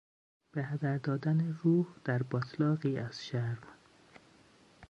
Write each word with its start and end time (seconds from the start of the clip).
به 0.51 0.63
هدر 0.63 0.97
دادن 0.97 1.57
روح 1.63 1.85
در 2.05 2.23
باتلاقی 2.23 2.97
از 2.97 3.25
شرم 3.25 3.67